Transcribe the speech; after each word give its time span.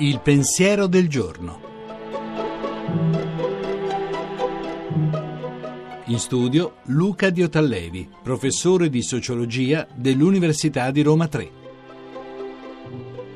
Il 0.00 0.20
pensiero 0.20 0.86
del 0.86 1.08
giorno. 1.08 1.60
In 6.06 6.18
studio 6.18 6.76
Luca 6.84 7.30
Diotallevi, 7.30 8.08
professore 8.22 8.88
di 8.88 9.02
sociologia 9.02 9.86
dell'Università 9.94 10.90
di 10.90 11.02
Roma 11.02 11.28
3. 11.28 11.50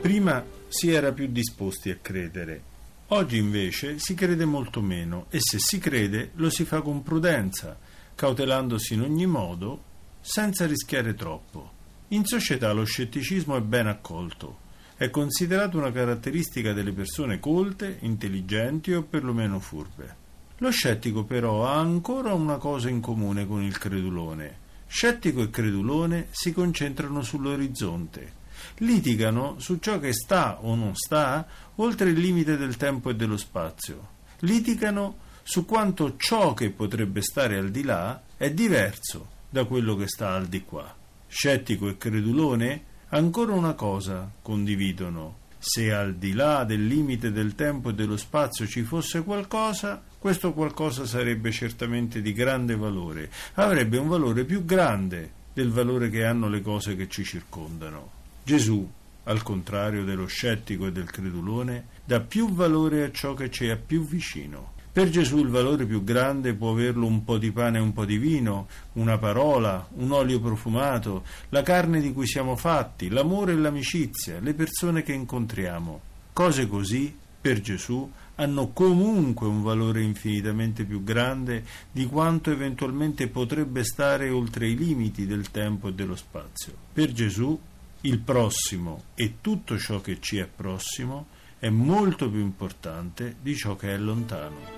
Prima 0.00 0.44
si 0.68 0.90
era 0.90 1.12
più 1.12 1.26
disposti 1.28 1.90
a 1.90 1.98
credere, 2.00 2.62
oggi 3.08 3.36
invece 3.36 3.98
si 3.98 4.14
crede 4.14 4.44
molto 4.44 4.80
meno 4.80 5.26
e 5.30 5.38
se 5.40 5.58
si 5.58 5.78
crede 5.78 6.30
lo 6.34 6.50
si 6.50 6.64
fa 6.64 6.80
con 6.80 7.02
prudenza, 7.02 7.78
cautelandosi 8.14 8.94
in 8.94 9.02
ogni 9.02 9.26
modo, 9.26 9.82
senza 10.20 10.66
rischiare 10.66 11.14
troppo. 11.14 11.76
In 12.08 12.24
società 12.24 12.72
lo 12.72 12.84
scetticismo 12.84 13.56
è 13.56 13.60
ben 13.60 13.86
accolto. 13.86 14.66
È 14.96 15.10
considerato 15.10 15.78
una 15.78 15.92
caratteristica 15.92 16.72
delle 16.72 16.92
persone 16.92 17.38
colte, 17.38 17.98
intelligenti 18.00 18.92
o 18.92 19.02
perlomeno 19.02 19.60
furbe. 19.60 20.16
Lo 20.58 20.70
scettico 20.70 21.24
però 21.24 21.66
ha 21.66 21.78
ancora 21.78 22.32
una 22.32 22.56
cosa 22.56 22.88
in 22.88 23.00
comune 23.00 23.46
con 23.46 23.62
il 23.62 23.78
credulone. 23.78 24.66
Scettico 24.86 25.42
e 25.42 25.50
credulone 25.50 26.28
si 26.30 26.52
concentrano 26.52 27.22
sull'orizzonte, 27.22 28.32
litigano 28.78 29.56
su 29.58 29.78
ciò 29.78 30.00
che 30.00 30.12
sta 30.12 30.58
o 30.62 30.74
non 30.74 30.96
sta 30.96 31.46
oltre 31.76 32.10
il 32.10 32.18
limite 32.18 32.56
del 32.56 32.76
tempo 32.76 33.10
e 33.10 33.14
dello 33.14 33.36
spazio, 33.36 34.08
litigano 34.40 35.18
su 35.42 35.64
quanto 35.64 36.16
ciò 36.16 36.54
che 36.54 36.70
potrebbe 36.70 37.22
stare 37.22 37.56
al 37.56 37.70
di 37.70 37.84
là 37.84 38.20
è 38.36 38.50
diverso 38.50 39.36
da 39.48 39.64
quello 39.64 39.96
che 39.96 40.08
sta 40.08 40.34
al 40.34 40.46
di 40.46 40.62
qua. 40.62 40.94
Scettico 41.26 41.88
e 41.88 41.96
credulone 41.96 42.84
ancora 43.08 43.52
una 43.52 43.74
cosa 43.74 44.30
condividono. 44.42 45.46
Se 45.58 45.92
al 45.92 46.14
di 46.14 46.32
là 46.32 46.64
del 46.64 46.86
limite 46.86 47.32
del 47.32 47.54
tempo 47.54 47.90
e 47.90 47.94
dello 47.94 48.16
spazio 48.16 48.66
ci 48.66 48.82
fosse 48.82 49.24
qualcosa, 49.24 50.02
questo 50.18 50.52
qualcosa 50.52 51.04
sarebbe 51.04 51.50
certamente 51.50 52.22
di 52.22 52.32
grande 52.32 52.76
valore, 52.76 53.30
avrebbe 53.54 53.98
un 53.98 54.08
valore 54.08 54.44
più 54.44 54.64
grande 54.64 55.32
del 55.52 55.70
valore 55.70 56.10
che 56.10 56.24
hanno 56.24 56.48
le 56.48 56.62
cose 56.62 56.94
che 56.94 57.08
ci 57.08 57.24
circondano. 57.24 58.10
Gesù, 58.44 58.88
al 59.24 59.42
contrario 59.42 60.04
dello 60.04 60.26
scettico 60.26 60.86
e 60.86 60.92
del 60.92 61.10
credulone, 61.10 61.86
dà 62.04 62.20
più 62.20 62.52
valore 62.52 63.04
a 63.04 63.10
ciò 63.10 63.34
che 63.34 63.50
ci 63.50 63.66
è 63.66 63.76
più 63.76 64.06
vicino. 64.06 64.76
Per 64.98 65.10
Gesù 65.10 65.38
il 65.38 65.46
valore 65.46 65.86
più 65.86 66.02
grande 66.02 66.54
può 66.54 66.72
averlo 66.72 67.06
un 67.06 67.22
po' 67.22 67.38
di 67.38 67.52
pane 67.52 67.78
e 67.78 67.80
un 67.80 67.92
po' 67.92 68.04
di 68.04 68.18
vino, 68.18 68.66
una 68.94 69.16
parola, 69.16 69.86
un 69.94 70.10
olio 70.10 70.40
profumato, 70.40 71.22
la 71.50 71.62
carne 71.62 72.00
di 72.00 72.12
cui 72.12 72.26
siamo 72.26 72.56
fatti, 72.56 73.08
l'amore 73.08 73.52
e 73.52 73.56
l'amicizia, 73.58 74.40
le 74.40 74.54
persone 74.54 75.04
che 75.04 75.12
incontriamo. 75.12 76.00
Cose 76.32 76.66
così, 76.66 77.16
per 77.40 77.60
Gesù, 77.60 78.10
hanno 78.34 78.72
comunque 78.72 79.46
un 79.46 79.62
valore 79.62 80.02
infinitamente 80.02 80.82
più 80.82 81.04
grande 81.04 81.62
di 81.92 82.04
quanto 82.06 82.50
eventualmente 82.50 83.28
potrebbe 83.28 83.84
stare 83.84 84.30
oltre 84.30 84.66
i 84.66 84.76
limiti 84.76 85.26
del 85.26 85.52
tempo 85.52 85.86
e 85.86 85.92
dello 85.92 86.16
spazio. 86.16 86.72
Per 86.92 87.12
Gesù 87.12 87.56
il 88.00 88.18
prossimo 88.18 89.04
e 89.14 89.34
tutto 89.40 89.78
ciò 89.78 90.00
che 90.00 90.18
ci 90.18 90.38
è 90.38 90.48
prossimo 90.48 91.26
è 91.60 91.68
molto 91.68 92.28
più 92.28 92.40
importante 92.40 93.36
di 93.40 93.54
ciò 93.54 93.76
che 93.76 93.94
è 93.94 93.96
lontano. 93.96 94.77